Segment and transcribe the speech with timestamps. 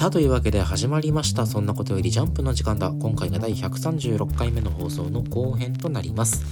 [0.00, 1.44] さあというわけで始まりました。
[1.44, 2.90] そんなことよりジャンプの時間だ。
[2.90, 6.42] 今回が第136回目の放送の後編となります。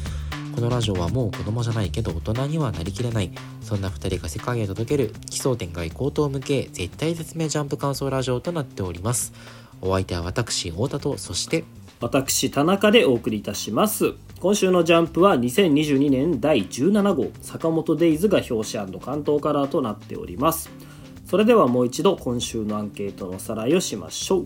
[0.54, 3.30] このラジオはもう子供じゃないけど大人にはなりきれない。
[3.62, 9.32] そんな2人が世界へ届ける奇想天外高等無形絶対絶命ジャンプ感想ラジオとなっております。
[9.80, 11.64] お相手は私太田とそして
[12.00, 14.12] 私田中でお送りいたします。
[14.40, 20.87] 今週のジャンプは2022年第17号坂本デイズが表紙関東カラーとなっております。
[21.28, 24.44] それではもう一度今週のアンケートのおさらいをしましょう。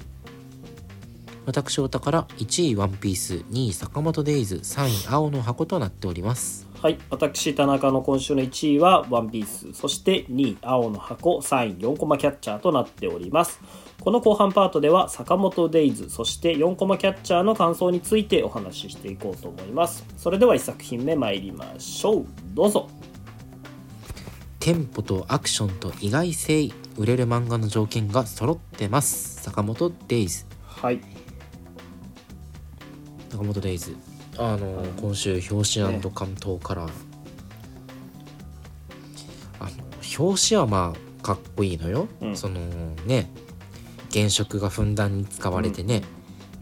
[1.46, 6.66] 私太田から1位ワンピース2位坂本デイズ3位青の箱となっております。
[6.80, 9.72] はい私田中の今週の1位はワンピース。
[9.74, 13.60] そして2位青の箱3位4コマキャッチャーとなっております。
[14.00, 20.04] この後半パートでは坂本デイズそして4コマキャッチャーの感想についてお話ししていこうと思います。
[20.16, 22.26] それでは1作品目参りましょう。
[22.54, 22.88] どうぞ。
[24.62, 26.62] テンポとアクションと意外性
[26.96, 29.42] 売れる漫画の条件が揃ってます。
[29.42, 30.44] 坂本デイズ。
[30.64, 31.00] はい。
[33.30, 33.96] 坂本デイズ。
[34.38, 36.90] あの今週表紙関東カラー、
[39.60, 39.70] あの
[40.24, 42.36] 表紙はまあかっこいいのよ、うん。
[42.36, 42.60] その
[43.06, 43.30] ね
[44.12, 46.02] 原色がふんだんに使われてね、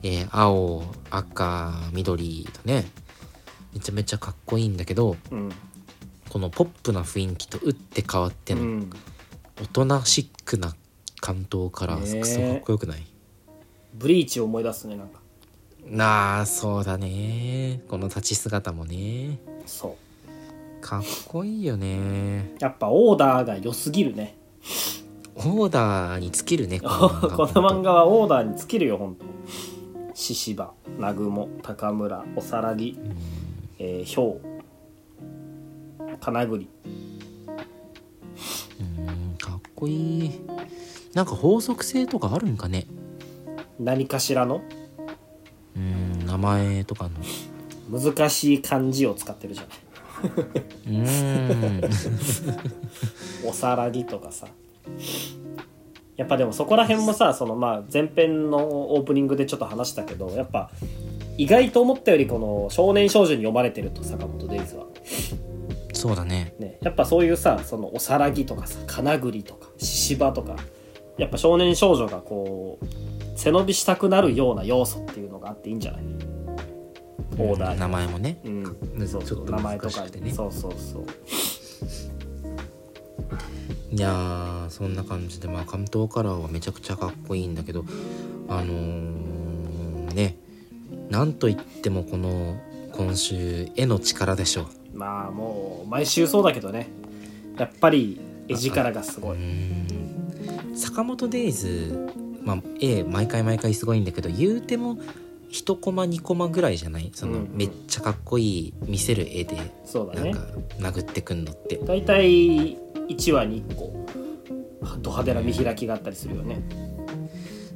[0.02, 2.86] えー青赤緑とね
[3.72, 5.50] めちゃめちゃかっこいいんだけどうん。
[6.28, 8.90] このポップな雰囲気と打って変わってのうん
[9.60, 10.74] 大人シックな
[11.20, 13.06] 関東からクソかっこよくない、
[13.92, 15.20] ブリーチを思い出すねなんか。
[15.86, 17.82] なあそうだね。
[17.86, 19.38] この立ち姿もね。
[19.66, 19.98] そ
[20.78, 20.80] う。
[20.80, 22.54] かっこいいよね。
[22.58, 24.38] やっぱオーダーが良すぎるね。
[25.36, 29.26] オーダーに尽きるね ここの漫画はオーダーに尽きるよ本当。
[30.14, 32.98] 獅子場南雲高村おさらぎ、
[33.78, 36.66] えー、ひょう金栗。
[36.86, 37.09] うんかっ
[39.80, 40.30] こいい。
[41.14, 42.86] なんか法則性とかあるんかね？
[43.78, 44.60] 何かしらの？
[45.76, 47.08] うん名前とか
[47.90, 48.00] の。
[48.00, 49.68] 難しい漢字を使ってるじゃな
[50.86, 51.04] うん。
[51.04, 51.80] い
[53.48, 54.46] おさらぎとかさ。
[56.16, 60.70] やっぱでもそこら辺もさそのまあ前編のオープニングでちょっと話したけどやっぱ
[61.38, 64.84] 意外と思ったよりこの少年少女に読まれてると坂本デイズは
[66.00, 66.54] そうだね。
[66.58, 70.56] ね、やっぱそういうさそのおさらぎとかさ金栗とか獅子場とか
[71.18, 72.86] やっぱ少年少女がこう
[73.38, 76.02] 背伸びしたくなるような要素っていうのがあっていいんじゃない？
[77.38, 77.80] オーダーに。
[77.80, 78.62] 名前もね、うん。
[78.94, 80.32] むそうそうちょっと名前とか難しくてね。
[80.32, 81.04] そうそうそう。
[83.92, 87.84] いやーそんな感じでまあ関東カラーはめちゃくちゃかっこいいんだけど
[88.48, 90.36] あのーね
[91.08, 92.56] なんといってもこの
[92.92, 96.88] 今週絵の力でしょまあもう毎週そうだけどね。
[97.58, 99.86] やっぱり絵力がすごういん。
[100.74, 102.10] 坂本デイズ
[102.42, 104.96] まあ絵毎回毎回すごいんだけど言うても
[105.50, 107.10] 1コマ2コマぐらいじゃない？
[107.14, 107.56] その、うんうん。
[107.56, 110.32] めっちゃかっこいい見せる絵でそうだね。
[110.78, 112.76] なんか殴ってくんのって、大体
[113.08, 114.06] 1話に1個。
[115.02, 116.62] ド派手な見開きがあったりするよね。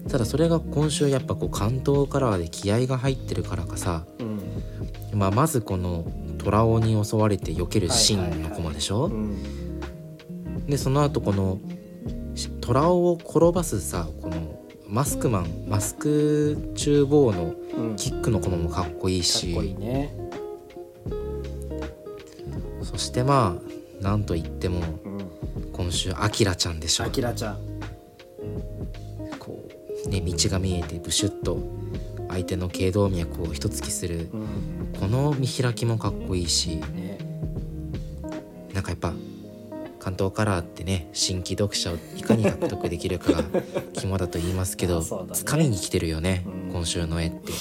[0.08, 5.19] ただそれが今週やっぱこう関東カラーで気合が入ってるからかさ、うん。
[5.19, 6.04] まあ、まずこの
[6.44, 9.37] 虎尾に襲われて避けるシーンのコマでしょ、うん。
[10.66, 11.59] でその後この
[12.34, 17.97] し虎尾を転ばすさこのマスクマンマスク厨房のうん。
[17.97, 19.55] キックのコマもかっこいいし。
[19.55, 20.15] こいいね。
[22.82, 23.56] そしてま
[24.00, 25.71] あなんといってもうん。
[25.72, 27.59] 今週アキラちゃんでしょあきらちゃん。
[29.38, 29.65] こ
[30.06, 31.59] うね道が見えてブシュッと
[32.28, 34.47] 相手の頸動脈を一突きするうん
[35.04, 37.19] この見開きもかっこいいしね。
[38.72, 39.12] なんかやっぱ
[40.00, 43.44] 関東カラーってね新規読者をいかに獲得できるかが
[43.93, 45.06] 肝だと言いますけど、ね。
[45.06, 46.72] 掴みに来てるよね、うん。
[46.72, 47.53] 今週の絵って。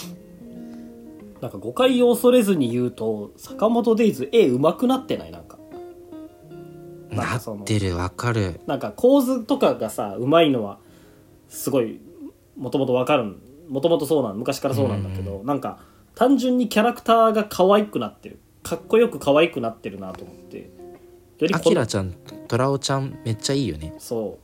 [1.41, 5.31] なんか誤解を恐れずに言うと坂本デイズ絵上手くなってない？
[5.33, 5.57] なんか。
[7.11, 8.61] なってるわかる。
[8.67, 10.79] なんか構図とかがさ上手いのは
[11.49, 11.99] すごい
[12.55, 13.35] もともとわかる
[13.67, 18.39] もともとそうなん昔からそうなんだけど、なんか単純にキャラクターが可愛くなってる。
[18.61, 20.57] かっこよく可愛くなってるなと思って。
[21.39, 22.13] よりアこのキラちゃん
[22.47, 23.93] トラオちゃんめっちゃいいよね。
[23.99, 24.43] そう。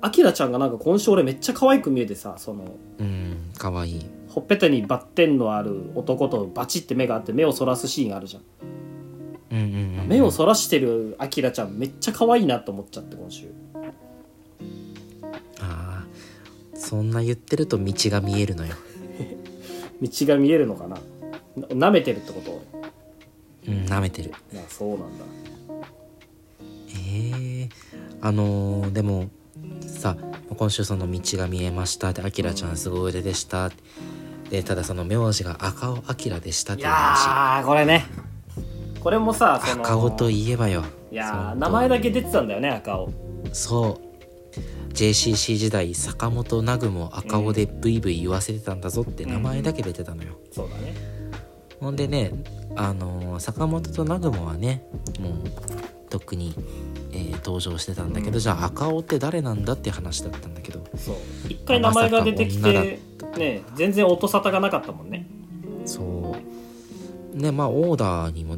[0.00, 3.96] アキラちゃんがなんか今週俺めっちゃ可愛く見えてさそのうんかわい。
[3.96, 8.42] いほっぺたにバッテンのある男とバチって目があって目をそらすシーンがあるじゃん
[9.52, 10.08] うんうんうん。
[10.08, 13.46] 目をそらしてるアキラちゃんめっちゃ可愛いなと思っちゃって今週。
[15.60, 18.74] あーそんな言ってると道が見えるのよ
[20.08, 20.96] 道が見えるのかな？
[21.56, 22.62] な舐めてるってこと？
[23.68, 24.32] うん舐めてる。
[24.52, 25.24] いやそうなんだ。
[26.90, 27.68] えー、
[28.20, 29.28] あのーでも
[29.80, 30.16] さ
[30.56, 32.12] 今週その道が見えました。
[32.12, 33.70] で「あきらちゃんすごい腕でした」
[34.50, 37.26] でただその名字が赤尾明でしたっいていう話。
[37.26, 38.06] やーこれね。
[39.00, 40.84] これもさその赤尾といえばよ。
[41.10, 43.10] いや名前だけ出てたんだよね赤尾。
[43.52, 44.03] そう
[44.94, 50.94] JCC 時代坂本ナグも赤尾でブイブイ言わせてたんだぞって名前だけ出てたのよ、そうだね。
[51.80, 52.30] ほんでね
[52.76, 54.86] あのー坂本とナグモはね
[55.20, 55.34] もう
[56.08, 56.54] とっくに、
[57.12, 58.38] えー登場してたんだけど、うん。
[58.38, 60.84] じゃあ赤尾って誰なんだって話だったんだけど。
[60.96, 61.16] そう。
[61.48, 62.98] 一回名前が出てきまさかて。
[63.36, 65.26] ね全然音沙汰がなかったもんね。
[65.84, 66.36] そ
[67.34, 67.36] う。
[67.36, 68.54] ねまあオーダーにも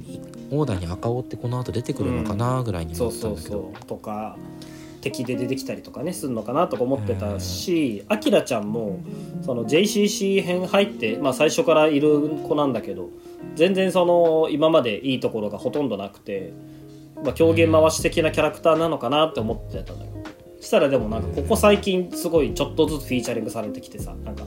[0.50, 3.86] オーダーに赤尾ってこの後出てくるのかなぐらいにそう思ったそうそんだけど、う。
[3.86, 4.36] とか
[5.00, 9.00] 敵で出てきたりとかねするのかなとか思ってたしあきらちゃんも
[9.42, 13.10] その JCC 編入って、まあ、最初からいる子なんだけど
[13.54, 16.52] 全然その今までいいところがほとんどなくて、
[17.22, 20.10] まあ、狂言回し的なキャラクターなのかなって思ってたのよ。
[20.60, 24.44] そしたらでもなんかここ最近すごいちょっとずつフィーチャリングされてきてさなんか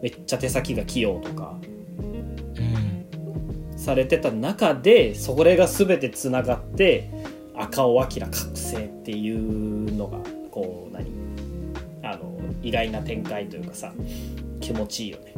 [0.00, 1.58] めっちゃ手先が器用とか
[2.58, 3.06] うん。
[3.76, 7.10] されてた中でそれが全てつながって
[7.56, 10.18] 赤尾明覚醒っていうのが
[10.50, 11.06] こう何？
[12.02, 13.92] あの意外な展開というかさ
[14.60, 15.34] 気持ちいいよね。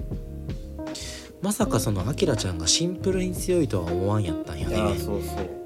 [1.40, 4.76] まさかそのアキラちゃんがシンプルに強いとは思わんやったんやね。
[4.98, 5.58] そうそう。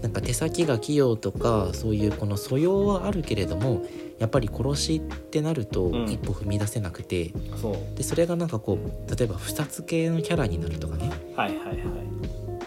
[0.00, 3.84] なんか手先が器用とかそういうこの素養はあるけれども
[4.18, 6.10] やっぱり殺しってなるとうん。
[6.10, 7.96] 一歩踏み出せなくて、そう。
[7.96, 11.10] でそれがなんかこう例えば不殺系のキャラになるとかね。
[11.36, 11.76] はいはいはい。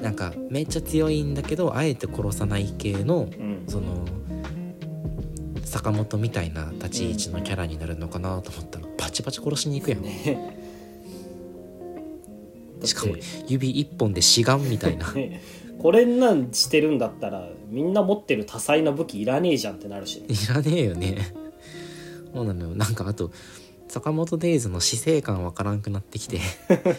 [0.05, 4.05] なんかめっちゃ強いんだけどあえて殺さない系のうん、その
[5.63, 10.53] 坂本みたいな立ち位置のキャラになるのかなと思ったらバチバチ殺しに行くやん、ね。
[12.85, 13.15] しかも
[13.47, 15.11] 指一本で志願みたいな。
[15.11, 15.41] ね。
[15.79, 20.27] これなんしてるんだったらみんな持ってる多彩な武器いらねえじゃんってなるしね。
[20.29, 21.17] いらねえよね。
[22.31, 22.75] そうなのよ。
[22.75, 23.31] なんかあと
[23.87, 26.39] 坂本デイズの死生観わからんくなってきて。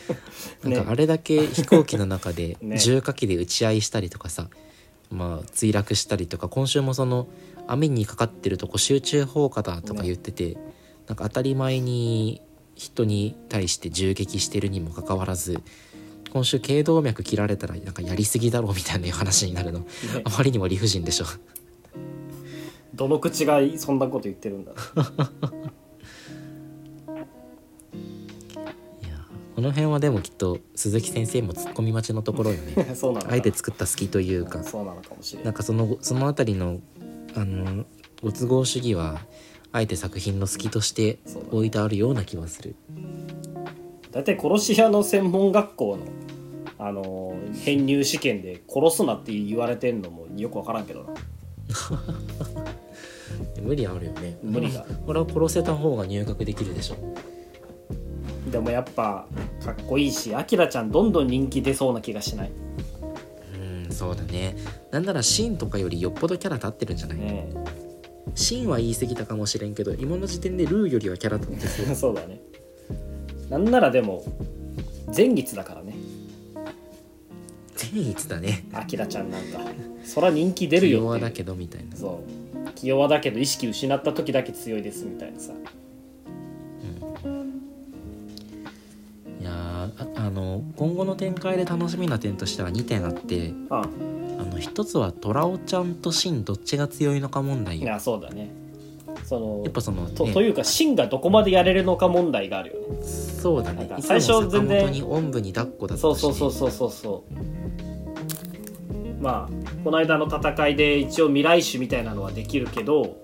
[0.64, 2.78] なんかあれだけ飛行機の中で ね。
[2.78, 4.48] 重火器で撃ち合いしたりとかさ、
[5.10, 7.28] まあ墜落したりとか今週もその
[7.66, 10.56] 網にかかってるとこ集中砲火だとか言ってて、
[11.06, 12.40] なんか当たり前に
[12.74, 15.60] 人に対して銃撃してるにもかかわらず
[16.32, 19.80] 今週頸動脈切られたらなんかやりすぎだろうみたいな話になるの。
[19.80, 19.86] ね。
[20.24, 21.24] あまりにも理不尽でしょ。
[22.94, 24.72] どの口がそんなこと言ってるんだ
[29.56, 32.92] この辺はでもきっと鈴木先生もツッコミ待ちのところよね。
[32.94, 34.62] そうなのかあえて作った隙というか。
[34.62, 36.80] そうなのかもしれなないんかそのそのあたりの
[37.34, 37.86] あの
[38.22, 39.18] ご都合主義は
[39.72, 41.20] あえて作品の隙として
[41.50, 42.76] 置いてあるような気はする。
[44.12, 46.02] 大体殺し屋の専門学校の
[46.78, 51.14] あの編入試験で殺すなって言われてんのもよく分からんけどな。
[53.62, 54.36] 無理あるよね。
[54.42, 54.84] 無理だ。
[55.06, 56.96] これは殺せた方が入学できるでしょ。
[58.50, 59.26] でもやっぱ
[59.66, 62.52] かっこいいしアキラちゃんどんどん人気出そうな気がしない。
[63.54, 64.56] うんそうだね。
[64.92, 67.50] なんならシンとかよりよっぽどキャラ立ってるんじゃない、ね
[68.34, 72.40] シンは言い過ぎたかもしれんけど今の時点でルーよりはキャラ立ってそうえそうだね。
[73.48, 74.24] なんならでも
[75.14, 75.94] 前日だからね。
[77.74, 78.66] 善逸だね。
[78.72, 79.60] アキラちゃんなんか。
[80.04, 81.96] そら人気出るよって弱だけどみたいな。
[81.96, 82.46] そう。
[82.76, 85.52] 気弱だけど意識失った時だけ強いですみたいなさ
[90.36, 93.88] の今後の展開で楽しみな点としては2点あってあ。
[94.38, 97.84] あの一つはトラオちゃんとシンどっちが強いのか問題よ。
[97.84, 98.50] いやそうだね。
[99.24, 100.34] そのやっぱその、とね。
[100.34, 103.02] というかシンがどこまでやれるのか問題があるよね。
[103.02, 103.78] そうだね。
[103.78, 106.90] なんかいつも最初全然坂本におんぶに抱っこだったし、そうそうそうそうそう。
[106.90, 107.66] そう
[109.20, 113.16] まあこの間の戦いで一応未来種みたいなのはできるけど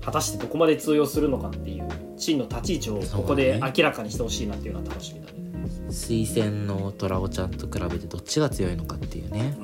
[0.00, 5.39] 果たしてどこまで通用するのかっていうシンの立ち位置をここで明らかにしてほしいなっていうのは楽しみだね
[5.90, 9.54] 推薦のトラオちゃんと比べてどっちが強いのかっていうね。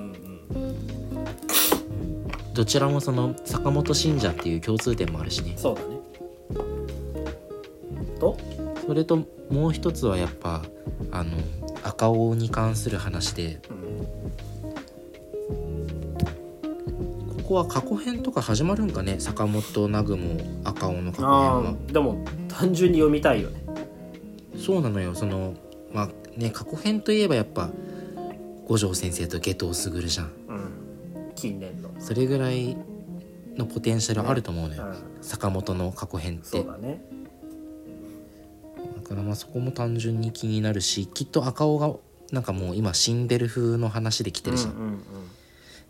[2.55, 5.55] どちらもその坂本信者っていう共通点もあるしね。
[5.57, 5.87] そうだね。
[8.19, 8.37] と？
[8.87, 10.65] それともう一つはやっぱ
[11.11, 11.37] あの
[11.83, 14.07] 赤尾に関する話でうん。
[17.43, 19.21] ここは過去編とか始まるんかね？
[19.21, 23.63] 坂本南雲赤尾の過去編あはーでも単純に読みたいよね。
[24.57, 25.15] そうなのよ。
[25.15, 25.55] その
[25.93, 27.71] まあね過去編といえばやっぱ
[28.67, 30.33] 五条先生と下藤卓じゃん。
[30.49, 31.33] うん。
[31.35, 31.91] 近年の。
[31.99, 32.77] それぐらい
[33.57, 35.23] のポテンシャルあると思うのよ、うん。
[35.23, 36.63] 坂本の過去編って。
[36.63, 37.01] だね。
[38.97, 41.95] だからまあそこも単純に気になるしきっと赤尾が
[42.33, 44.99] なんかもう今死んでる風の話で来てるじゃん、うんうんうん。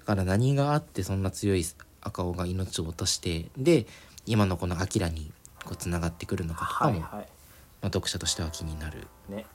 [0.01, 1.65] だから何があってそんな強い
[2.03, 3.87] 赤尾が命を落としてで
[4.27, 5.33] 今のこのアキラに
[5.65, 7.25] こうつながってくるのかとかも、はいはまあ、
[7.87, 9.07] 読者としては気になる。
[9.31, 9.47] いね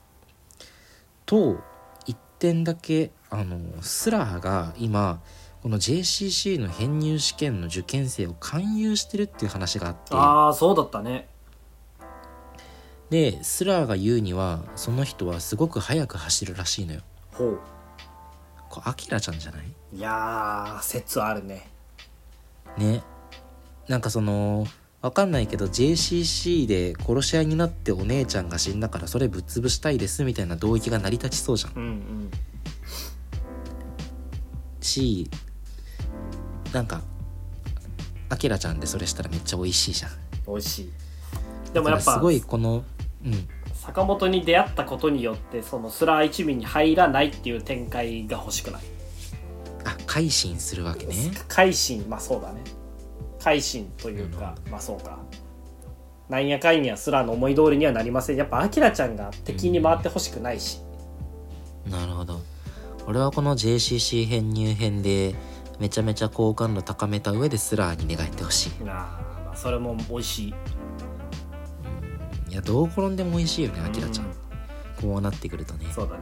[1.31, 1.61] と
[2.05, 5.21] 一点だけあのスラーが今
[5.63, 10.13] この JCC の編入試験の受験生を勧誘してるっていう話があって。
[10.13, 11.29] ああそうだったね。
[13.09, 17.01] でスラーが言うにはその人はすごく速く走るらしいのよ。
[17.31, 17.59] ほう。
[18.69, 19.65] これアキラちゃんじゃない？
[19.93, 21.69] いやー説あるね。
[22.77, 23.03] ね。
[23.87, 24.65] なんかその
[25.01, 31.73] わかんないけど JCC で殺し合いになってお姉ちゃんが死んだからそれぶっ潰したいですみたいな動機が成り立ちそうじゃん。
[31.75, 32.31] うんうん。
[34.79, 35.29] し
[36.71, 37.01] なんか
[38.29, 40.11] アキラちゃんでそれしたらめっちゃ美味しいじゃん。
[40.47, 40.91] 美味しい。
[41.73, 42.83] でもやっぱすごいこの
[43.25, 43.47] うん。
[43.73, 48.81] 坂本に出会ったことによってそのスラー一味に入らないっていう展開が欲しくない？
[49.83, 51.15] あ改心するわけね。
[51.47, 52.05] 改心。
[52.07, 52.61] まあそうだね
[53.43, 55.19] 改心というか、まあそうか。
[56.29, 58.37] なんやかんやスラーの思い通りにはなりません。
[58.37, 60.79] やっぱアキラちゃんが敵に回ってほしくないし、
[61.89, 62.39] なるほど。
[63.07, 65.35] 俺はこの JCC 編入編で
[65.79, 68.71] めちゃめちゃ好感度高めた上でスラーに願ってほしい。
[68.87, 69.19] あ
[69.51, 70.53] あそれも美味しい。
[72.49, 74.31] いやどう転んでも美味しいよねアキラちゃん、うん
[75.01, 75.87] こうなってくるとね。
[75.91, 76.21] そうだね。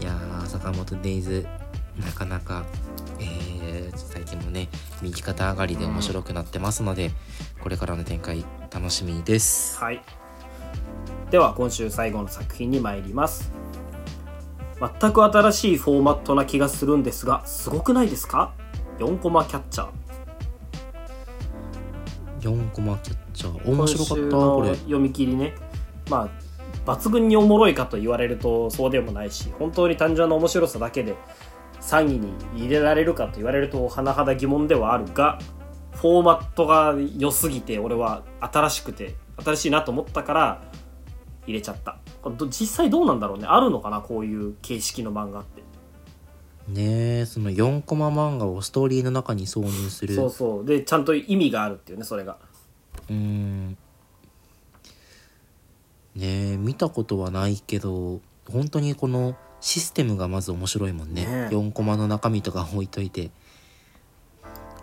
[0.00, 1.46] いやー坂本デイズ
[1.96, 4.68] なかなか、えー最近もね
[5.02, 7.10] 右肩上がりで面白くなってますので、
[7.60, 9.78] これからの展開楽しみです。
[9.78, 10.02] はい。
[11.30, 13.52] では今週最後の作品に参ります。
[15.00, 18.52] 全く新しいフォーマットな気がするんですがすごくないですか
[18.98, 19.90] ？4コマキャッチャー。
[22.40, 23.70] 4コマキャッチャー。
[23.70, 24.68] 面白かったこれ。
[24.70, 25.54] の読み切りね。
[26.10, 26.52] まあ
[26.84, 31.14] 抜群におもろいかと言われるとそうでもないし本当に単純な面白さだけで
[31.82, 35.38] 3位に入れられるかと言われると甚だ疑問ではあるが
[35.92, 40.62] フォーマットが良すぎて俺は新しくて新しいなと思ったから
[41.46, 41.98] 入れちゃった。
[42.48, 43.46] 実際どうなんだろうね。
[43.46, 45.62] あるのかなこういう形式の漫画って。
[46.68, 50.14] ねえその4コマ漫画をストーリーの中に挿入する。
[50.14, 50.64] そうそう。
[50.64, 52.38] でちゃんと意味があるっていうねそれが。
[53.10, 53.70] うーん。
[53.70, 53.76] ね
[56.52, 58.20] え見たことはないけど
[58.50, 61.24] 本当にこのシステムがまず面白いもんね。
[61.24, 61.48] ね。
[61.50, 63.30] え4コマの中身とか置いといて。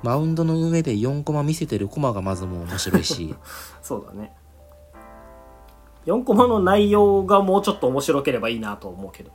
[0.01, 3.35] マウンドの上で4コマ見せてるコマがまずもう面白いし。
[3.83, 4.31] そうだね。
[6.05, 9.31] 4コマの内容がもうちょっと面白ければいいなと思うけど。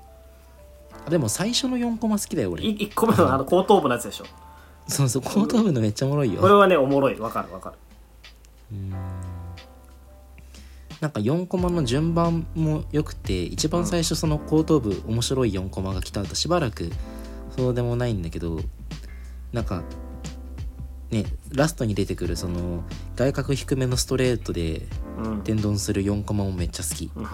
[1.06, 2.64] あでも最初の4コマ好きだよ俺。
[2.64, 4.24] 1個目のあの後頭部のやつでしょ。
[4.88, 6.40] そうそう後頭部のめっちゃおもろいよ。
[6.40, 7.20] これはねおもろい。
[7.20, 8.78] わかるわかる
[11.04, 16.90] なんか4コマの順番も良くて一番最初その後頭部面白い4コマが来た後しばらく
[17.54, 18.58] そうでもないんだけど
[19.52, 19.82] なんか
[21.10, 22.84] ねラストに出てくるその
[23.16, 24.86] 外角低めのストレートで
[25.18, 25.42] うん。
[25.42, 27.10] 天丼する4コマもめっちゃ好き。
[27.14, 27.26] うん。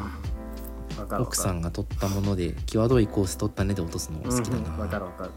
[1.20, 4.78] 奥さんが取ったもので際どいコース取ったねで落とすの好きだうんうん。
[4.78, 5.30] わかなるわかる。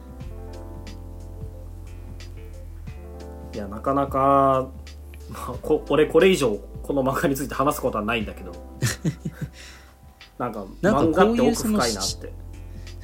[3.54, 4.72] いやなかなか、
[5.30, 8.52] まあ、こ俺これ以上この漫画について話すことはないんだけど。
[10.38, 12.34] なんか漫画ってこういう奥深いなって。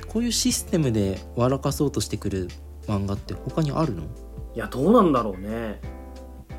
[0.08, 2.50] こういうシステムで笑かそうとしてくる
[2.88, 4.04] 漫画って他にあるの？
[4.56, 5.80] いやどうなんだろうね。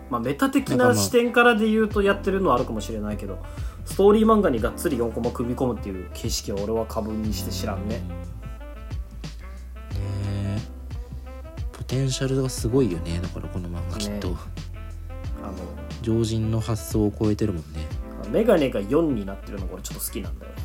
[0.09, 3.39] まあメタ的な視点からで言うとやってるのはあるかもしれないけど
[3.85, 7.99] ストーリー漫画にがっつり4コマ組み込むっていう形式は俺は過分にして知らんね。
[7.99, 8.03] ね
[9.99, 10.59] え。
[11.73, 13.21] ポテンシャルがすごいよね。
[13.21, 14.60] だからこの漫画きっと、ねあ
[16.02, 17.87] 常人の発想を超えてるもんね。
[18.25, 20.59] のメガネが4になってるのが俺ちょっと好きなんだよね。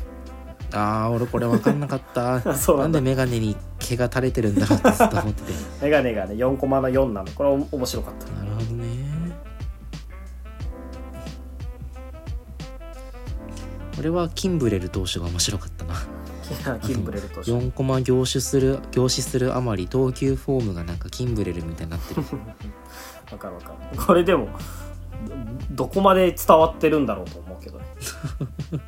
[0.72, 2.40] あー俺これ分かんなかった。
[2.56, 3.00] そうなんだ。
[3.00, 5.52] なんでメガネに毛が垂れてるんだろうってずっと思ってて。
[5.82, 7.30] メガネがね4コマの4なの。
[7.32, 8.32] これは面白かった。
[8.32, 9.06] なるほどね。
[13.98, 15.94] 俺はキンブレル投手が面白かったな。
[16.80, 22.22] キンブレルとして4コマ凝視する凝視するあまり投球フォームがなんかキンブレルみたいになってる。
[23.32, 23.98] わかるわかる。
[23.98, 24.48] これでも
[25.76, 27.84] どどこまで伝わってるんだろうと思うけどね。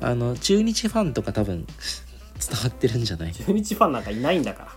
[0.00, 3.32] あの中日ファンとか多分伝わってるんじゃない？
[3.32, 4.72] 中日ファンなんかいないんだから。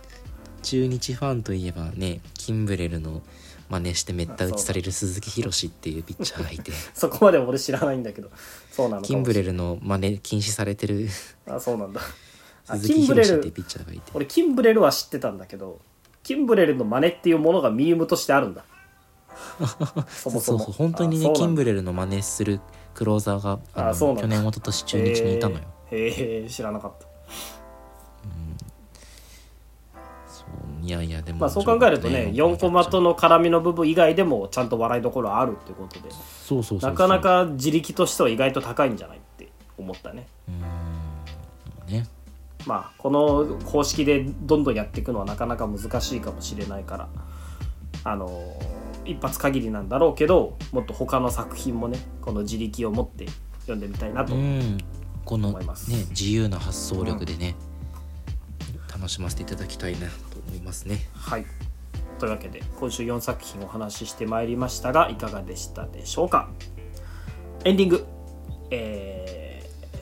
[0.63, 3.21] 中日ファンといえばねキンブレルの
[3.69, 6.71] 真似してめった打ちされる鈴木宏っていうピッチャーがいて。
[6.93, 8.29] そこまで俺知らないんだけど。
[8.71, 11.09] そうなのキンブレルの真似禁止されてる。
[11.47, 12.01] あそうなんだ。
[12.67, 14.11] あ鈴木宏っていうピッチャーがいて。
[14.13, 15.79] 俺キンブレルは知ってたんだけど
[16.23, 18.63] キンブレルの真似っていうものがミームとしてあるんだ
[20.07, 20.55] そもそも。
[20.55, 22.59] そうそう本当にねキンブレルの真似する
[22.93, 25.61] クローザーがあの去年一昨年中日にいたのよ、
[25.91, 27.05] へえ知らなかった。
[30.27, 36.09] そういいやいやでもまあそう考えるとね4コマとの絡みの部分以外でもちゃんと笑いどころあるってことで
[36.43, 40.27] そうそうなかなか自力としては意外と高いんじゃないって思ったね。
[40.47, 41.93] うーん。
[41.93, 42.07] ね。
[42.65, 47.09] まあこの方式でどんどんやっていくのはなかなか難しいかもしれないから
[48.03, 48.29] あの
[49.05, 53.25] 一発限りなんだろうけどもっと他の作品もねこの自力を持って
[53.61, 54.77] 読んでみたいなと、うん。
[55.25, 55.91] このね思います。
[56.09, 57.55] 自由な発想力でね、
[58.91, 61.07] 楽しませていただきたいなと思いますね。
[61.13, 61.45] はい。
[62.19, 66.49] というわけで今週4作品お話ししてまいりましたがいかがでしたでしょうか？
[67.65, 68.05] エンディング。
[68.69, 69.51] えー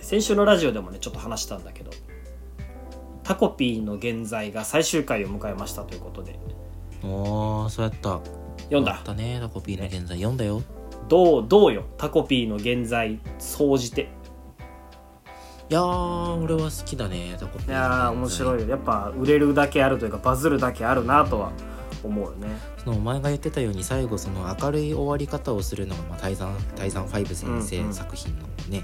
[0.02, 1.92] 先週のラジオでもねちょっと話したんだけど
[3.22, 6.40] タコピーの現在が最終回を迎えましたということで。
[7.04, 8.20] おーそうやった
[8.70, 8.96] 読んだ。
[8.96, 9.40] あったね。
[9.42, 10.62] タコピーの現在読んだよ。
[11.08, 11.86] どうどうよ？
[11.98, 14.10] タコピーの現在総じて。
[15.70, 18.70] いやー俺は好きだねタコピーいやー面白いよ。
[18.70, 21.52] やっぱ売れるだけあるというかバズるだけあるなとは
[22.04, 22.48] 思うよね。
[22.84, 28.84] そのお前が言ってたように最後その明るい終わり方をするのが、まあ、泰山泰山ファイブ先うんう生ん作品のね、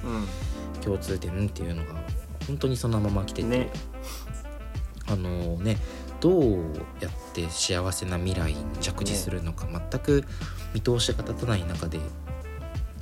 [0.82, 1.94] う共通点っていうのが
[2.48, 3.70] 本当にそのまま来てて、んね。
[5.08, 5.78] あのね
[6.26, 6.54] どう
[7.02, 10.24] やって幸せな未来に着地するのか全く
[10.74, 12.00] 見通しが立たない中で、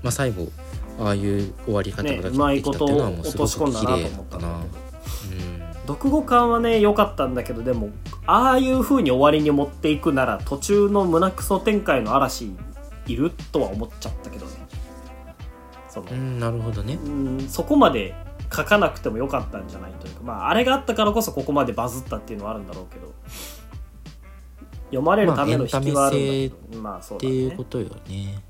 [0.04, 0.50] まあ、最後
[1.00, 4.60] ああいう終わり方がねできうまいことてきたっていうのはもうすごく落とし込んだ綺麗なと思っだったたな。
[5.88, 7.92] 読後感はね良かったんだけどでも
[8.26, 12.52] ああいう風に終わりに持っていくなら途中の胸クソ展開の嵐
[13.08, 14.52] いるとは思っちゃったけどね。
[15.90, 16.96] その、うん、なるほどね。
[16.96, 18.16] うんそこまで
[18.54, 23.14] 書かなくてもよかったんじゃないというかまああれがあったからこそここまでバズったっていうのはあるんだろうけど
[24.86, 28.44] 読まれるための引きはあるんだけどまあそうっていうことよね。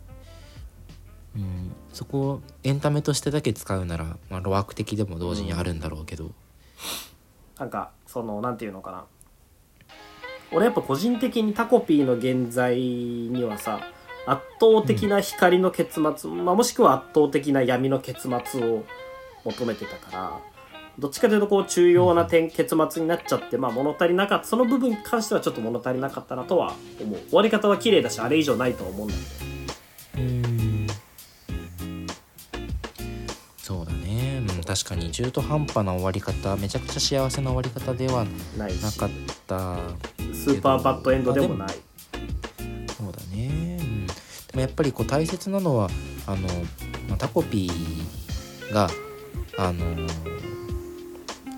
[1.35, 6.29] うん、そこをエンタメとしてだけ使うなら、まあ、路悪的でも同時にあるんだろうけど、
[7.57, 9.05] なんかそのなんていうのかな。
[10.51, 13.79] 俺やっぱ個人的にタコピーの現在にはさ
[14.27, 18.83] 圧倒的な光の結末、まあ、もしくは圧倒的な闇の結末を
[19.45, 20.39] 求めてたから
[20.99, 27.19] どっちかというとこう重要な点結末になっちゃって、まあ、物足りなかったその部分に関してはちょっと物足りなかったなとは思う。
[27.29, 30.21] 終わり方は綺麗だしあれ以上ないとは思うんだけど。
[30.21, 30.87] うん。
[33.57, 38.25] そうだね、うん、確かに中途半端な終わり方めちゃくちゃ幸せな終わり方では
[38.57, 39.09] なかっ
[39.47, 39.77] た
[40.31, 41.69] スーパーバッドエンドでもない。
[41.69, 41.75] そ
[43.09, 44.13] うだね、うん、で
[44.53, 45.89] もやっぱりこう大切なのは
[46.27, 46.47] あの、
[47.09, 48.89] まあ、タコピーが
[49.57, 50.07] あの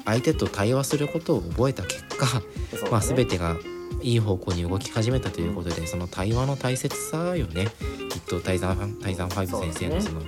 [0.06, 2.46] 相手と対話することを覚えた結果、ね
[2.92, 3.58] まあ、全てが
[4.02, 7.68] いい方向に動き始めたということで、その対話の大切さよね
[8.10, 10.22] きっと泰山泰山ファイブ先生のその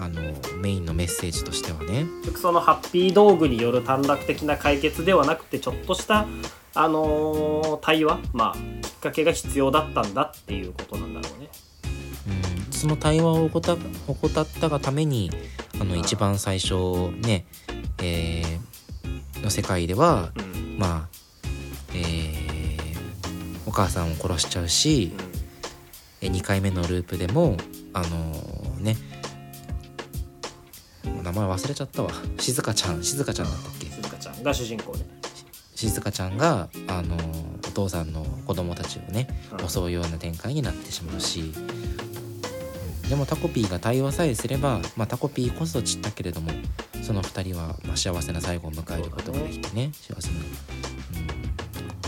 [0.00, 0.20] あの
[0.60, 2.06] メインのメッセージとしてはね。
[2.36, 6.26] そのハッピー道具による短絡的な解決ではなくてちょっとした、
[6.74, 11.48] あのー対話まあきっかけが必要だったんだっていうことなんだろうね。
[12.28, 13.76] うん、その対話を怠
[14.06, 15.32] 怠ったがために
[15.80, 16.74] あの一番最初
[17.20, 17.46] ね、
[18.02, 18.58] えー
[19.42, 20.78] の世界ではうん。
[20.78, 21.08] まあ、
[21.94, 22.38] えー
[23.66, 25.12] お母さんを殺しちゃうし、
[26.22, 27.56] え2回目のループでも
[27.92, 28.96] あのーね
[31.22, 32.10] 名前忘れちゃったわ。
[32.40, 33.86] 静香ちゃん静香ちゃんだったっけ？
[33.86, 35.06] 静香ちゃんが主人公ね。
[35.74, 37.16] 静香ちゃんがあの
[37.66, 39.28] お父さんの子供たちをね
[39.60, 39.68] うん。
[39.68, 41.52] 襲うような展開になってしまうし、
[43.08, 46.50] でもタコピーが対話さえすれば、まあ、タコピーこそ散ったけれども
[47.02, 50.36] その2人は、まあ、幸せな最後を迎えることができてね幸せな、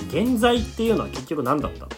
[0.09, 1.87] 現在っていうのは結局何だった？
[1.87, 1.89] の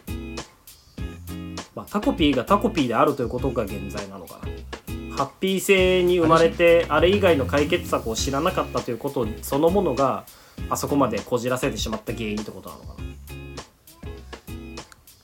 [1.75, 5.17] まあタコピーがタコピーであるということが現在なのかな。
[5.17, 10.25] ハッピー性に生まれてあれ以外の解決策を知らなかったということそのものが
[10.71, 13.03] あそこまでこじらせてしまった原因ってことなのかな。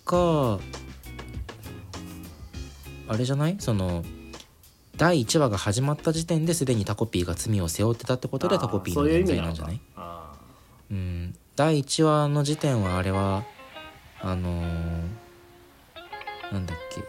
[0.04, 0.58] か
[3.08, 3.56] あれじゃない？
[3.58, 4.04] その
[4.96, 9.52] 第1話が始まった時点ですでにタコピーが罪を背負ってたってことでタコピーのそういう意現味なのか。
[9.52, 10.32] 在なんじゃないあ
[10.90, 11.34] うん。
[11.56, 13.44] 第1話の時点はあれは
[14.20, 15.02] あのー
[16.52, 17.02] なんだっけ。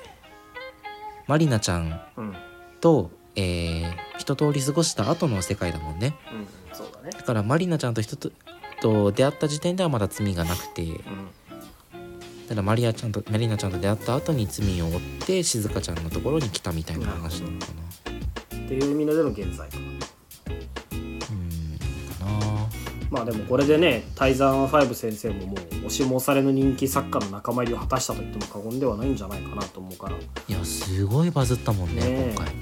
[1.27, 2.35] マリナちゃんーうん。
[2.81, 6.13] と、えー一通り過ごした後の世界だもんね。
[6.31, 7.09] うんそうだね。
[7.11, 8.31] だからマリナちゃんと人と
[8.81, 10.83] と出会った時点ではまだ罪がなくて。
[10.83, 11.29] うん
[12.49, 18.57] ただマリアちゃんとマリナちゃんと出会った後に罪を負って静香ちゃんのところに来たみたいな話なのかな。
[18.57, 19.77] っていう意味での現在か。
[19.77, 19.83] な。
[19.83, 19.99] うん
[22.09, 22.69] かな。
[23.11, 30.15] まあでもこれでね泰山ファイブ先生ももう押しも押されの人気作家の仲間入りを果たしたと言っても過言ではないんじゃないかなと思うから。
[30.15, 32.33] いやすごいバズったもんねねえ。
[32.35, 32.53] 今回。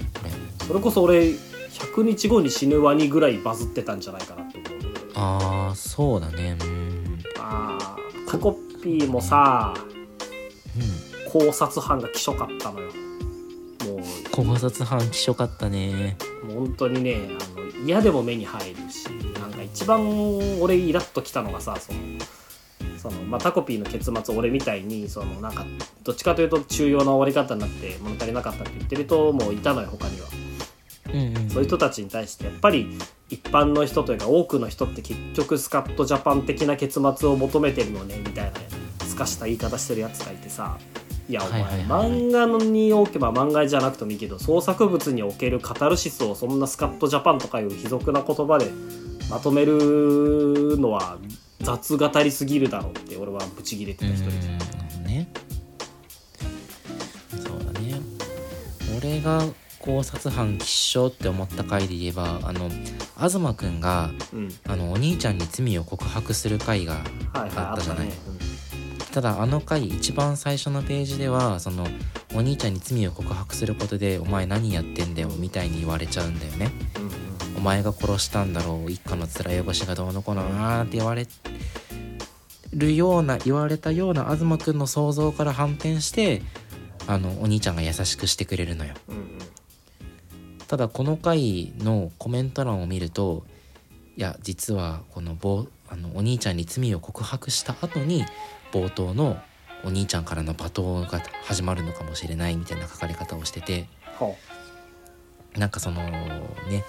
[0.66, 4.82] それこそ俺100日後に死ぬワニぐらいバズってたんじゃないかなって思う。
[5.14, 6.58] ああそうだね。
[6.60, 7.18] うん。
[7.38, 7.96] あ
[8.28, 9.74] タコピーもさ
[10.76, 12.90] うん考察班がきしょかったのよ
[13.86, 14.00] も
[14.32, 17.16] 考察班きしょかったねうもう本当にね
[17.56, 19.06] あの嫌でも目に入るし
[19.40, 21.98] なんか一番俺イラッときたのがさその
[22.98, 25.64] その、まあ、タコピーの結末俺みたいにそのなんか
[26.02, 30.47] どっちかというと中庸な終わり方になって物足りなかったって言ってる人もいたのよ他には。
[31.12, 31.50] うんうん。
[31.50, 32.98] そういう人たちに対してやっぱり
[33.30, 40.78] 一般の人というか多くの人って結局スカットジャパン的な結末を求めてるのねみたいなすかした言い方してるやつがいてさ
[41.28, 48.70] いやお前、漫画におけば漫画じゃなくてもいいけど創作物におけるカタルシスをそんなスカットジャパンとかいう卑俗な言葉で
[49.28, 51.18] まとめるのは
[51.60, 54.36] 雑語りすぎるだろうって俺はブチギレてた一人で。
[54.98, 55.04] うん。
[55.04, 55.28] ね。
[57.44, 58.00] そうだね。
[58.96, 59.42] 俺が
[59.80, 62.70] 考察班吉祥って思った回で言えばあの
[63.16, 64.48] 東くんがうん。
[64.66, 67.00] あのお兄ちゃんに罪を告白する回が
[67.32, 68.06] あったじゃない。
[68.06, 68.12] ね。
[69.12, 71.86] ただあの回一番最初のページではその
[72.34, 76.70] お兄ちゃんに罪を告白することで「お前何やってんだよ」みたいに言われちゃうんだよね。
[76.96, 77.56] うんうん。
[77.56, 81.26] お前が殺したんだろう一家の面汚しがどうのこうのあーって言われ
[82.72, 86.42] るような言われたような東くんの想像から反転して
[87.06, 89.37] あのお兄ちゃんが優しくしてくれるのようんうん
[90.68, 93.44] ただこの回のコメント欄を見ると
[94.16, 98.24] いや実はこのぼあのお兄ちゃんに罪を告白した後に
[98.70, 99.38] 冒頭の
[99.84, 103.86] お兄ちゃんからの罵倒が始まるのかもしれないみたいな書かれ方をしてて
[104.18, 104.36] ほ
[105.56, 106.84] なんかそのね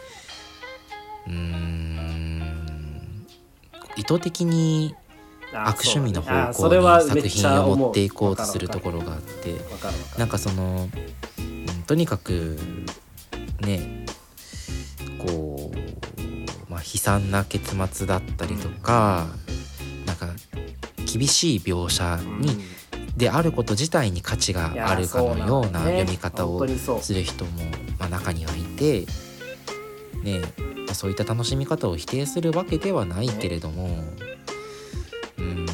[1.28, 3.26] うーん
[3.96, 4.94] 意図的に
[5.54, 9.56] 悪趣味の方向に作品を思持っていこうとするところがあって
[10.18, 10.90] なんかその、
[11.40, 12.60] うんとにかく
[13.60, 14.06] ね
[15.18, 19.28] こう、まあ、悲惨な結末だったりとか、
[20.06, 20.28] なんか
[21.12, 22.58] 厳しい描写に、
[23.18, 26.66] であること自体に価値があるかのような読み方を
[27.02, 27.52] する人も、
[28.00, 29.06] まあ、中にはいて、
[30.24, 30.40] ね
[30.86, 33.90] まあそういった楽しみ方を否定するわけではないけれども、
[35.38, 35.66] うん。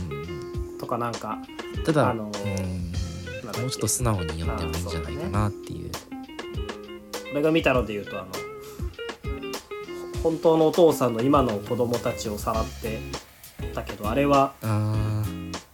[0.80, 1.38] とかなんか
[1.86, 3.62] ただ、あのーうん。
[3.62, 5.92] もうちょっと素直に読んでもいいんじゃないかなっていう。
[7.36, 8.28] 俺が見たので言うとあの
[10.24, 13.00] ほ本当のお父さんの今の子供たちをさらって
[13.74, 15.22] たけどあれはあ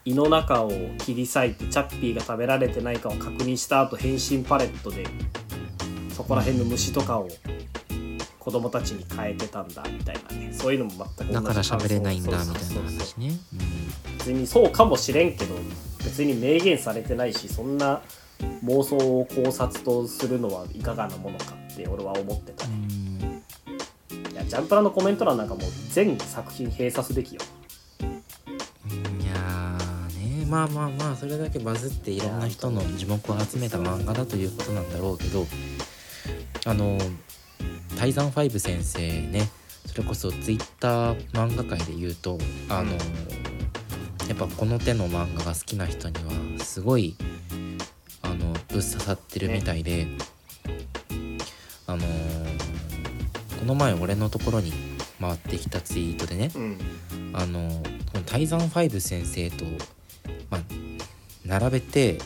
[0.04, 5.06] 胃の中を切り裂いてチャッピーが食べられてないかを確認した後変身パレットで
[6.10, 7.30] そこら辺の虫とかを
[8.40, 10.52] 子供たちに変えてたんだみたいなね。
[10.52, 13.34] そういうのも全くだから喋れないんだみたいな話ね。
[14.18, 15.54] 別にそうかもしれんけど
[16.00, 18.02] 別に明言されてないしそんな
[18.64, 22.68] 妄想を考察とするのはいかがなものかって俺は思ってた。
[22.68, 24.32] ね、うん。
[24.32, 27.42] いやジャンプラのコメント欄なんかもう全作品閉鎖すべきよ。
[28.02, 30.46] うんいやーね。
[30.46, 35.46] まあまあまあそれだけバズっていろんな人の耳目を集めた漫画だということなんだろうけど
[36.66, 36.98] あの
[37.98, 39.50] 泰山ファイブ先生ね
[39.86, 42.38] それこそツイッター漫画界で言うと
[42.70, 42.92] あの
[44.28, 47.16] やっぱこの手の漫画が好きな人にはすごい
[48.72, 50.08] ぶっ刺さってるみたいで、
[51.88, 52.02] あの
[53.60, 54.72] この前俺のところに
[55.20, 56.78] 回ってきたツイートでねうん。
[57.34, 57.70] あの
[58.12, 59.66] この泰山ファイブ先生と、
[60.50, 60.62] まあ、
[61.46, 62.18] 並べて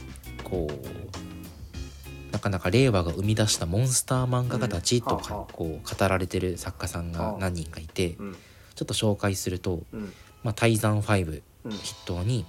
[0.43, 5.45] こうなかなか令和が生み出したモンスター漫画家たちとか、うん。
[5.51, 7.37] こう語られてる作家さんがはあ。
[7.39, 8.33] 何人かいて、うん。
[8.75, 10.13] ちょっと紹介すると、うん。
[10.43, 11.71] まあ、泰山ファイブうん。
[11.71, 12.45] 筆頭に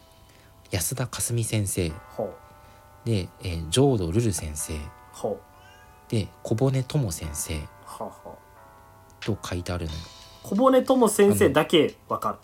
[0.70, 1.92] 安田かすみ先生
[3.06, 4.74] で、えー浄土ルル先生。
[6.08, 7.60] で小骨友先生。
[9.20, 9.98] と書いてあるのよ。
[10.42, 12.36] 小骨友先生だけわかる。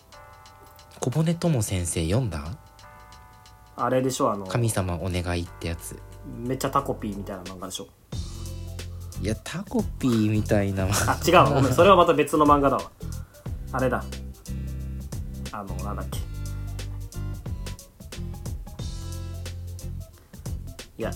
[0.99, 2.57] 小骨友先生読んだ？
[3.75, 5.99] あれでしょあの神様お願いってやつ。
[6.39, 7.87] めっちゃタコピーみたいな漫画でしょ。
[9.21, 11.49] いやタコピーみたいなあ違うわ。
[11.49, 12.91] ごめんそれはまた別の漫画だわ。
[13.73, 14.03] あれだ。
[15.51, 16.19] あのなんだっけ
[20.97, 21.11] いや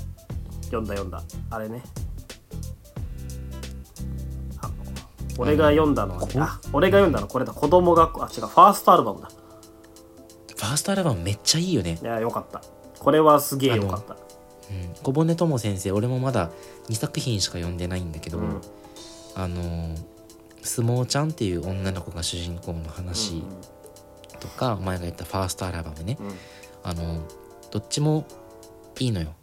[0.65, 1.21] 読んだ読んだ。
[1.49, 1.81] あれね。
[5.39, 6.33] 俺が読んだのはね。
[6.33, 7.27] こあ俺が読んだの。
[7.27, 7.53] これだ。
[7.53, 8.23] 子供学校。
[8.23, 8.47] あ違う。
[8.47, 9.29] ファーストアルバムだ。
[9.29, 11.99] ファーストアルバムめっちゃいいよね。
[12.01, 12.05] い。
[12.05, 12.61] やよかった。
[12.99, 14.15] これはすげえよかった。
[14.15, 16.49] うん、小骨友先生俺もまだ
[16.89, 18.61] 2作品しか読んでないんだけど、うん。
[19.35, 20.05] あのー
[20.63, 23.41] 相撲ちゃんっていう女の子が主人公の話
[24.41, 26.27] とか、お前が言ったファーストアルバムね、うん。
[26.27, 26.33] うん
[26.83, 27.21] あのー
[27.71, 28.25] どっちも
[28.99, 29.33] いいのよ。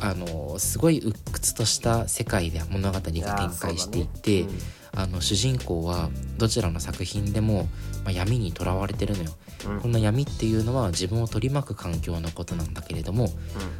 [0.00, 0.06] うん。
[0.06, 3.22] あのーすごい鬱屈とした世界で物語が展
[3.58, 4.46] 開していって、
[4.92, 7.64] あの主人公はどちらの作品でも、
[8.04, 9.30] まあ、闇にとらわれてるのよ。
[9.66, 9.80] うん。
[9.80, 13.30] この闇っていうのは自分を取り巻く環境のことなんだけれども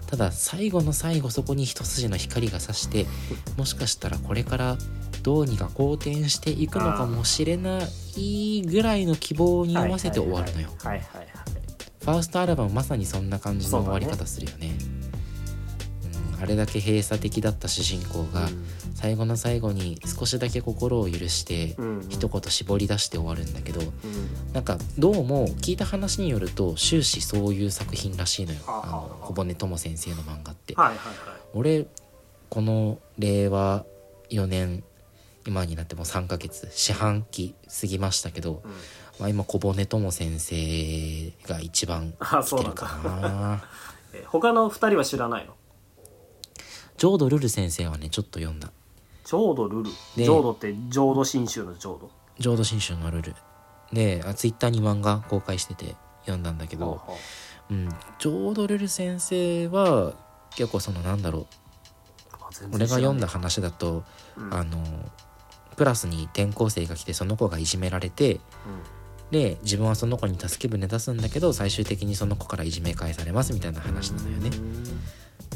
[0.06, 3.06] ただ最後の最後そこに一筋の光が差して
[3.58, 4.78] もしかしたらこれから
[5.22, 7.80] どうにか好転していくのかもしれな
[8.16, 10.70] いぐらいの希望に合わせて終わるのよ。
[12.00, 14.72] ファーストアルバムまさにそんな感じの終わり方するよね。
[16.44, 18.48] うん、あれだけ閉鎖的だった主人公が
[18.94, 21.76] 最後の最後に少しだけ心を許して
[22.08, 24.52] 一言絞り出して終わるんだけどうん。
[24.52, 28.60] なんかどうも聞いた話によると終始そういう作品らしいのよ。
[28.66, 30.74] はあの小骨友先生の漫画って。
[31.52, 31.86] 俺
[32.48, 33.84] この令和
[34.30, 34.84] 4年
[35.46, 38.70] 今になってもう3ヶ月四半期過ぎましたけど、うん。
[39.20, 42.82] まあ、今小骨友先生が一番あ来てるそうなんだ。
[42.82, 43.64] かな。
[44.14, 45.54] え他の二人は知らないの？
[46.96, 48.70] 浄土ルル先生はねちょっと読んだ。
[49.24, 49.90] 浄土ルル？
[50.16, 53.34] で浄土って浄土真宗の浄土浄土真宗のルル。
[53.92, 57.02] であツイッターに漫画公開してて読んだんだけど、
[57.70, 60.14] うん、浄土ルル先生は
[60.56, 61.46] 結構そのなんだろう。
[62.72, 64.04] 俺が読んだ話だと、
[64.36, 64.54] うん。
[64.54, 64.78] あの
[65.76, 68.38] クラスに転校生が来てその子がいじめられて
[69.32, 74.50] で自分はその子に助け舟出すんだけど最終的にその子からいじめ返されますみたいな話なのよね。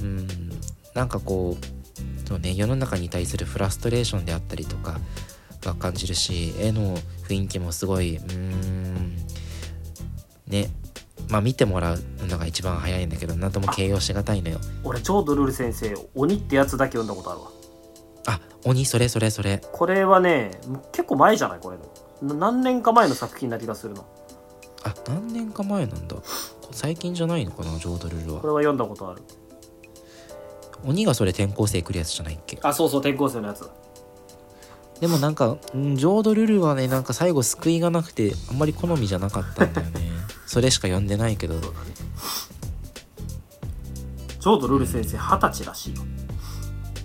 [0.03, 0.29] うん
[0.99, 4.99] なんかこうそうね世の中に対するフラストレーションであったりとか
[5.61, 6.97] が感じるし絵の
[7.29, 9.17] 雰囲気もすごいうーん
[10.49, 10.71] ね
[11.31, 14.59] まあ見てもらうのが一番早いんだけど何とも形容しがたいのよ。
[14.83, 17.51] 俺浄土ルル先生鬼ってやつだけ読んだことあるわ。
[18.27, 19.63] あ鬼それそれそれ。
[19.71, 20.51] これはね
[20.91, 21.79] 結構前じゃないこれ
[22.27, 24.05] な何年か前の作品な気がするの。
[24.83, 26.17] あ何年か前なんだ。
[26.73, 28.41] 最近じゃないのかな浄土ルルは。
[28.41, 29.23] これは読んだことある
[30.85, 32.59] 鬼がそれ転校生来るやつじゃないっけ？
[32.63, 33.69] あそうそう転校生のやつ
[35.01, 40.09] でもなんかん浄土ルルはねなんか最後救いがなくてあんまり好みじゃなかったんだよね。
[40.47, 41.55] それしか読んでないけど。
[44.41, 46.03] 浄土ルル先生二十歳らしいよ。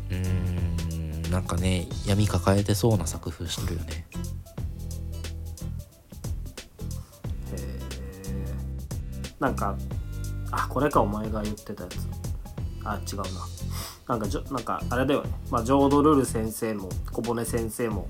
[0.10, 4.08] うーんなんかね闇抱えてそうな作風してるよね。
[7.52, 7.80] へえ
[9.40, 9.76] なんか
[10.52, 11.98] あこれかお前が言ってたやつ。
[12.86, 13.24] あ違うな
[14.08, 15.32] なんかじょなんかあれだよね。
[15.50, 18.08] まあ浄土ルル先生も小骨先生も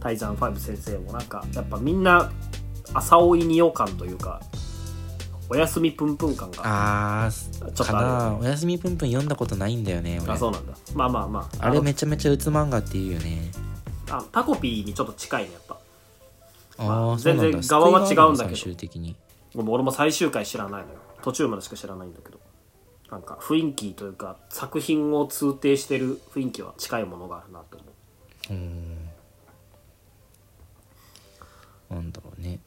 [0.00, 2.30] 泰山ファイブ先生もなんかやっぱみんな
[2.92, 4.40] 朝追いによ感というか
[5.48, 10.32] おやすみぷんぷん感があちょっとあるおやすみぷんぷん読んだことないんだよね俺。
[10.32, 10.74] あそうなんだ。
[10.94, 11.56] まあまあまあ。
[11.56, 13.50] のあれめちゃめちゃうつ漫画っていうよね。
[14.10, 15.78] あタコピーにちょっと近いねやっぱ。
[16.78, 18.56] あまあ全然側は違うんだけど。
[18.56, 19.16] 最終的に。
[19.54, 20.98] 俺も最終回知らないのよ。
[21.22, 22.40] 途中までしか知らないんだけど
[23.12, 28.52] なんか雰囲気というか作品を通底してる雰囲気は近いものがあるなと思う。
[28.54, 29.10] うーん。
[31.90, 32.58] なんだろうね、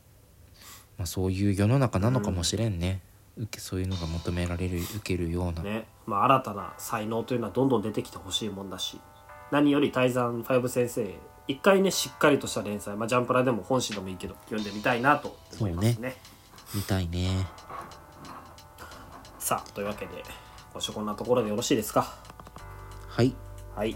[1.00, 3.02] まあ、そういう世の中なのかもしれんね、
[3.38, 5.88] 受けそういうのが求められる受けるような、ね。
[6.06, 9.02] まあ新たな才能というのはどんどん出てきてほしいもんだし。
[9.52, 11.12] 何より泰山ファイブ先生
[11.48, 16.16] 一回ねしっかりとした連載、まあ、ジャンプラでも本誌でもいいけど読んでみたいなと思いますね。
[16.74, 17.48] 見たいね
[19.46, 20.24] さあというわけで
[20.74, 22.16] 今週こんなところでよろしいですか？
[23.08, 23.36] はい。
[23.76, 23.96] はい。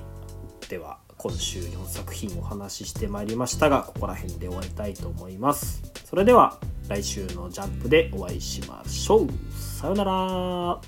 [0.69, 5.81] では今週4作品お話ししてまいりましたがここら辺で終わりたいと思います。
[6.05, 9.27] それでは来週のジャンプでお会いしましょう。
[9.59, 10.79] さよなら。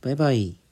[0.00, 0.63] バイバイ